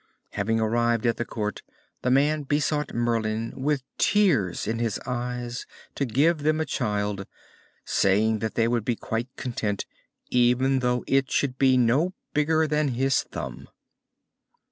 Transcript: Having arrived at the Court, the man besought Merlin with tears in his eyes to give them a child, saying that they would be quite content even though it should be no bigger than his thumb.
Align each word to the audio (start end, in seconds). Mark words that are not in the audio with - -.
Having 0.31 0.59
arrived 0.59 1.05
at 1.05 1.17
the 1.17 1.25
Court, 1.25 1.61
the 2.01 2.09
man 2.09 2.41
besought 2.41 2.91
Merlin 2.91 3.53
with 3.55 3.83
tears 3.99 4.65
in 4.65 4.79
his 4.79 4.99
eyes 5.05 5.67
to 5.93 6.05
give 6.07 6.39
them 6.39 6.59
a 6.59 6.65
child, 6.65 7.27
saying 7.85 8.39
that 8.39 8.55
they 8.55 8.67
would 8.67 8.83
be 8.83 8.95
quite 8.95 9.27
content 9.37 9.85
even 10.31 10.79
though 10.79 11.03
it 11.05 11.29
should 11.29 11.59
be 11.59 11.77
no 11.77 12.15
bigger 12.33 12.65
than 12.65 12.87
his 12.87 13.21
thumb. 13.21 13.67